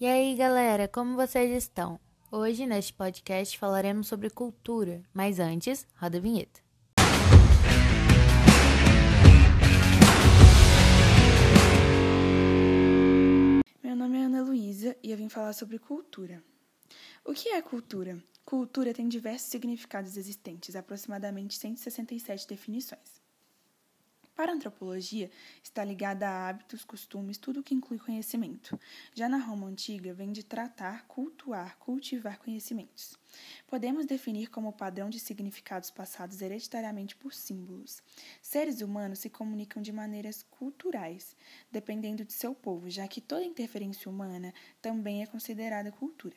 E 0.00 0.06
aí, 0.06 0.34
galera, 0.34 0.88
como 0.88 1.14
vocês 1.14 1.50
estão? 1.50 2.00
Hoje, 2.32 2.64
neste 2.64 2.90
podcast, 2.90 3.58
falaremos 3.58 4.06
sobre 4.06 4.30
cultura, 4.30 5.02
mas 5.12 5.38
antes, 5.38 5.86
roda 5.94 6.16
a 6.16 6.20
vinheta. 6.22 6.58
Meu 13.84 13.94
nome 13.94 14.16
é 14.16 14.22
Ana 14.22 14.42
Luísa 14.42 14.96
e 15.02 15.10
eu 15.10 15.18
vim 15.18 15.28
falar 15.28 15.52
sobre 15.52 15.78
cultura. 15.78 16.42
O 17.22 17.34
que 17.34 17.50
é 17.50 17.60
cultura? 17.60 18.18
Cultura 18.42 18.94
tem 18.94 19.06
diversos 19.06 19.50
significados 19.50 20.16
existentes, 20.16 20.74
aproximadamente 20.74 21.58
167 21.58 22.48
definições. 22.48 23.20
Para 24.40 24.52
a 24.52 24.54
antropologia, 24.54 25.30
está 25.62 25.84
ligada 25.84 26.26
a 26.26 26.48
hábitos, 26.48 26.82
costumes, 26.82 27.36
tudo 27.36 27.62
que 27.62 27.74
inclui 27.74 27.98
conhecimento. 27.98 28.80
Já 29.12 29.28
na 29.28 29.36
Roma 29.36 29.66
antiga, 29.66 30.14
vem 30.14 30.32
de 30.32 30.42
tratar, 30.42 31.06
cultuar, 31.06 31.76
cultivar 31.76 32.38
conhecimentos. 32.38 33.18
Podemos 33.66 34.06
definir 34.06 34.48
como 34.48 34.72
padrão 34.72 35.10
de 35.10 35.20
significados 35.20 35.90
passados 35.90 36.40
hereditariamente 36.40 37.14
por 37.16 37.34
símbolos. 37.34 38.02
Seres 38.40 38.80
humanos 38.80 39.18
se 39.18 39.28
comunicam 39.28 39.82
de 39.82 39.92
maneiras 39.92 40.42
culturais, 40.42 41.36
dependendo 41.70 42.24
de 42.24 42.32
seu 42.32 42.54
povo, 42.54 42.88
já 42.88 43.06
que 43.06 43.20
toda 43.20 43.44
interferência 43.44 44.10
humana 44.10 44.54
também 44.80 45.22
é 45.22 45.26
considerada 45.26 45.92
cultura. 45.92 46.36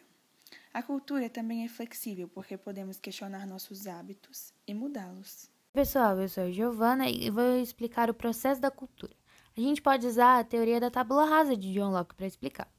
A 0.74 0.84
cultura 0.84 1.30
também 1.30 1.64
é 1.64 1.70
flexível, 1.70 2.28
porque 2.28 2.58
podemos 2.58 3.00
questionar 3.00 3.48
nossos 3.48 3.88
hábitos 3.88 4.54
e 4.68 4.74
mudá-los. 4.74 5.53
Pessoal, 5.74 6.22
eu 6.22 6.30
sou 6.30 6.44
a 6.44 6.52
Giovana 6.52 7.10
e 7.10 7.32
vou 7.32 7.58
explicar 7.58 8.08
o 8.08 8.14
processo 8.14 8.62
da 8.62 8.70
cultura. 8.70 9.12
A 9.58 9.60
gente 9.60 9.82
pode 9.82 10.06
usar 10.06 10.38
a 10.38 10.44
teoria 10.44 10.80
da 10.80 10.92
tábula 10.92 11.26
rasa 11.26 11.58
de 11.58 11.74
John 11.74 11.90
Locke 11.90 12.14
para 12.14 12.28
explicar. 12.28 12.72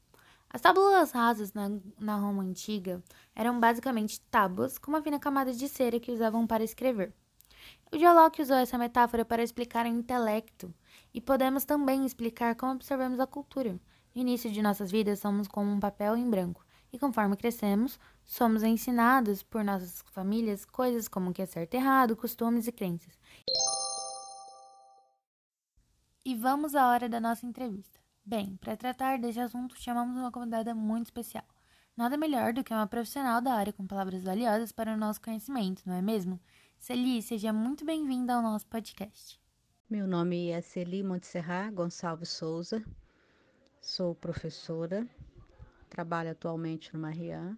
As 0.49 0.61
tábulas 0.61 1.11
rasas 1.11 1.51
na, 1.51 1.69
na 1.99 2.15
Roma 2.15 2.41
antiga 2.41 3.03
eram 3.35 3.59
basicamente 3.59 4.21
tábuas 4.31 4.77
com 4.77 4.91
uma 4.91 5.01
fina 5.01 5.19
camada 5.19 5.51
de 5.51 5.67
cera 5.67 5.99
que 5.99 6.09
usavam 6.09 6.47
para 6.47 6.63
escrever. 6.63 7.13
O 7.91 7.97
John 7.97 8.13
Locke 8.13 8.41
usou 8.41 8.55
essa 8.55 8.77
metáfora 8.77 9.25
para 9.25 9.43
explicar 9.43 9.85
o 9.85 9.89
intelecto 9.89 10.73
e 11.13 11.19
podemos 11.19 11.65
também 11.65 12.05
explicar 12.05 12.55
como 12.55 12.71
observamos 12.71 13.19
a 13.19 13.27
cultura. 13.27 13.77
No 14.15 14.21
início 14.21 14.49
de 14.49 14.61
nossas 14.61 14.89
vidas, 14.89 15.19
somos 15.19 15.49
como 15.49 15.69
um 15.69 15.81
papel 15.81 16.15
em 16.15 16.29
branco 16.29 16.64
e 16.95 16.99
conforme 16.99 17.35
crescemos, 17.35 17.99
somos 18.23 18.63
ensinados 18.63 19.43
por 19.43 19.63
nossas 19.63 20.01
famílias 20.11 20.63
coisas 20.65 21.07
como 21.07 21.29
o 21.29 21.33
que 21.33 21.41
é 21.41 21.45
certo 21.45 21.73
e 21.73 21.77
errado, 21.77 22.15
costumes 22.15 22.67
e 22.67 22.71
crenças. 22.71 23.19
E 26.23 26.33
vamos 26.33 26.73
à 26.73 26.87
hora 26.87 27.07
da 27.07 27.19
nossa 27.19 27.45
entrevista. 27.45 27.99
Bem, 28.25 28.57
para 28.57 28.75
tratar 28.75 29.19
desse 29.19 29.39
assunto, 29.39 29.79
chamamos 29.79 30.17
uma 30.17 30.31
convidada 30.31 30.73
muito 30.73 31.07
especial. 31.07 31.45
Nada 31.95 32.17
melhor 32.17 32.53
do 32.53 32.63
que 32.63 32.73
uma 32.73 32.87
profissional 32.87 33.41
da 33.41 33.53
área 33.53 33.73
com 33.73 33.85
palavras 33.85 34.23
valiosas 34.23 34.71
para 34.71 34.93
o 34.93 34.97
nosso 34.97 35.21
conhecimento, 35.21 35.83
não 35.85 35.95
é 35.95 36.01
mesmo? 36.01 36.39
Celi, 36.79 37.21
seja 37.21 37.53
muito 37.53 37.85
bem-vinda 37.85 38.33
ao 38.33 38.41
nosso 38.41 38.65
podcast. 38.67 39.39
Meu 39.89 40.07
nome 40.07 40.49
é 40.49 40.61
Celi 40.61 41.03
Montserrat 41.03 41.71
Gonçalves 41.73 42.29
Souza, 42.29 42.83
sou 43.79 44.15
professora 44.15 45.07
Trabalho 45.89 46.31
atualmente 46.31 46.93
no 46.93 46.99
Marian, 46.99 47.57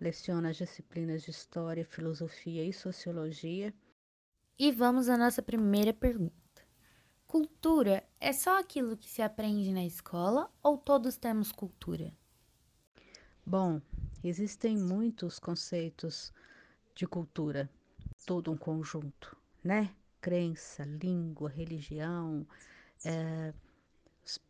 leciono 0.00 0.48
as 0.48 0.56
disciplinas 0.56 1.22
de 1.22 1.30
História, 1.30 1.84
Filosofia 1.84 2.64
e 2.64 2.72
Sociologia. 2.72 3.74
E 4.58 4.72
vamos 4.72 5.08
à 5.08 5.16
nossa 5.16 5.42
primeira 5.42 5.92
pergunta. 5.92 6.34
Cultura 7.26 8.02
é 8.18 8.32
só 8.32 8.58
aquilo 8.58 8.96
que 8.96 9.08
se 9.08 9.20
aprende 9.20 9.72
na 9.72 9.84
escola 9.84 10.50
ou 10.62 10.78
todos 10.78 11.16
temos 11.16 11.52
cultura? 11.52 12.12
Bom, 13.44 13.80
existem 14.24 14.76
muitos 14.76 15.38
conceitos 15.38 16.32
de 16.94 17.06
cultura, 17.06 17.70
todo 18.26 18.50
um 18.50 18.56
conjunto, 18.56 19.36
né? 19.62 19.94
Crença, 20.20 20.84
língua, 20.84 21.48
religião, 21.48 22.46
é, 23.04 23.54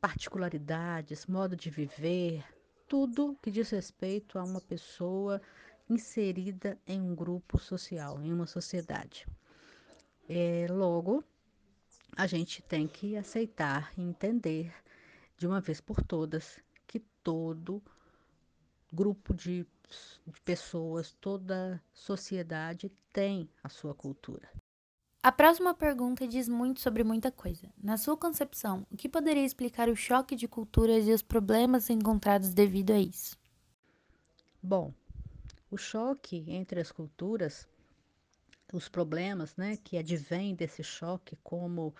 particularidades, 0.00 1.26
modo 1.26 1.54
de 1.54 1.70
viver, 1.70 2.44
tudo 2.88 3.36
que 3.42 3.50
diz 3.50 3.70
respeito 3.70 4.38
a 4.38 4.44
uma 4.44 4.60
pessoa 4.60 5.40
inserida 5.88 6.78
em 6.86 7.00
um 7.00 7.14
grupo 7.14 7.58
social, 7.58 8.20
em 8.22 8.32
uma 8.32 8.46
sociedade. 8.46 9.26
É, 10.28 10.66
logo, 10.70 11.22
a 12.16 12.26
gente 12.26 12.62
tem 12.62 12.88
que 12.88 13.16
aceitar 13.16 13.92
e 13.96 14.00
entender 14.00 14.74
de 15.36 15.46
uma 15.46 15.60
vez 15.60 15.80
por 15.80 16.02
todas 16.02 16.58
que 16.86 16.98
todo 17.22 17.82
grupo 18.92 19.34
de, 19.34 19.66
de 20.26 20.40
pessoas, 20.40 21.12
toda 21.20 21.82
sociedade 21.92 22.90
tem 23.12 23.48
a 23.62 23.68
sua 23.68 23.94
cultura. 23.94 24.50
A 25.20 25.32
próxima 25.32 25.74
pergunta 25.74 26.28
diz 26.28 26.48
muito 26.48 26.80
sobre 26.80 27.02
muita 27.02 27.32
coisa. 27.32 27.68
Na 27.82 27.96
sua 27.96 28.16
concepção, 28.16 28.86
o 28.90 28.96
que 28.96 29.08
poderia 29.08 29.44
explicar 29.44 29.88
o 29.88 29.96
choque 29.96 30.36
de 30.36 30.46
culturas 30.46 31.08
e 31.08 31.12
os 31.12 31.22
problemas 31.22 31.90
encontrados 31.90 32.54
devido 32.54 32.92
a 32.92 32.98
isso? 32.98 33.36
Bom, 34.62 34.94
o 35.70 35.76
choque 35.76 36.44
entre 36.48 36.80
as 36.80 36.92
culturas, 36.92 37.66
os 38.72 38.88
problemas 38.88 39.56
né, 39.56 39.76
que 39.76 39.98
advêm 39.98 40.54
desse 40.54 40.84
choque, 40.84 41.36
como 41.42 41.92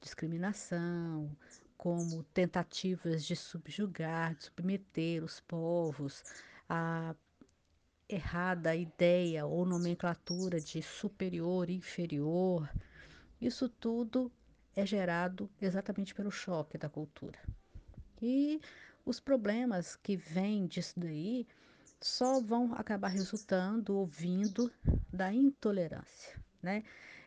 discriminação, 0.00 1.28
como 1.76 2.22
tentativas 2.32 3.24
de 3.24 3.34
subjugar, 3.34 4.36
de 4.36 4.44
submeter 4.44 5.24
os 5.24 5.40
povos 5.40 6.22
a 6.68 7.16
errada 8.10 8.74
ideia 8.74 9.46
ou 9.46 9.64
nomenclatura 9.64 10.60
de 10.60 10.82
superior 10.82 11.70
inferior, 11.70 12.68
isso 13.40 13.68
tudo 13.68 14.30
é 14.74 14.84
gerado 14.84 15.48
exatamente 15.60 16.14
pelo 16.14 16.30
choque 16.30 16.76
da 16.76 16.88
cultura. 16.88 17.38
E 18.20 18.60
os 19.04 19.20
problemas 19.20 19.96
que 19.96 20.16
vêm 20.16 20.66
disso 20.66 20.98
daí 20.98 21.46
só 22.00 22.40
vão 22.40 22.74
acabar 22.74 23.08
resultando 23.08 23.96
ou 23.96 24.06
vindo 24.06 24.72
da 25.12 25.32
intolerância, 25.32 26.38
né? 26.62 26.82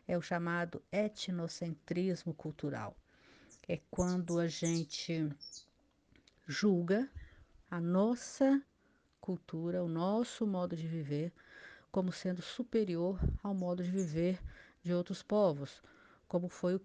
É 0.06 0.18
o 0.18 0.22
chamado 0.22 0.82
etnocentrismo 0.92 2.34
cultural. 2.34 2.96
É 3.66 3.80
quando 3.90 4.38
a 4.38 4.46
gente 4.46 5.30
julga 6.46 7.08
a 7.70 7.80
nossa 7.80 8.62
cultura, 9.24 9.82
o 9.82 9.88
nosso 9.88 10.46
modo 10.46 10.76
de 10.76 10.86
viver, 10.86 11.32
como 11.90 12.12
sendo 12.12 12.42
superior 12.42 13.18
ao 13.42 13.54
modo 13.54 13.82
de 13.82 13.90
viver 13.90 14.38
de 14.82 14.92
outros 14.92 15.22
povos, 15.22 15.82
como 16.28 16.50
foi 16.50 16.74
o 16.74 16.80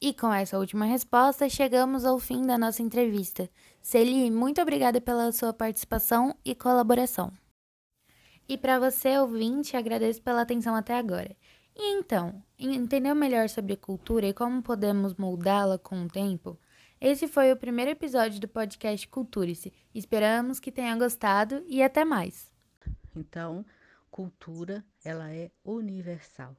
e 0.00 0.12
com 0.12 0.32
essa 0.32 0.58
última 0.58 0.84
resposta, 0.84 1.48
chegamos 1.48 2.04
ao 2.04 2.18
fim 2.18 2.44
da 2.44 2.58
nossa 2.58 2.82
entrevista. 2.82 3.48
Celi, 3.80 4.32
muito 4.32 4.60
obrigada 4.60 5.00
pela 5.00 5.30
sua 5.30 5.52
participação 5.52 6.34
e 6.44 6.56
colaboração. 6.56 7.32
E 8.48 8.58
para 8.58 8.80
você, 8.80 9.16
ouvinte, 9.16 9.76
agradeço 9.76 10.20
pela 10.20 10.42
atenção 10.42 10.74
até 10.74 10.96
agora. 10.96 11.36
E 11.76 11.92
então, 11.92 12.42
entender 12.58 13.14
melhor 13.14 13.48
sobre 13.48 13.76
cultura 13.76 14.26
e 14.26 14.34
como 14.34 14.60
podemos 14.60 15.14
moldá-la 15.14 15.78
com 15.78 16.02
o 16.02 16.08
tempo? 16.08 16.58
Esse 17.04 17.26
foi 17.26 17.50
o 17.50 17.56
primeiro 17.56 17.90
episódio 17.90 18.38
do 18.38 18.46
podcast 18.46 19.08
Culture-se. 19.08 19.72
Esperamos 19.92 20.60
que 20.60 20.70
tenha 20.70 20.96
gostado 20.96 21.64
e 21.66 21.82
até 21.82 22.04
mais. 22.04 22.48
Então, 23.16 23.66
cultura, 24.08 24.84
ela 25.04 25.28
é 25.34 25.50
universal. 25.64 26.56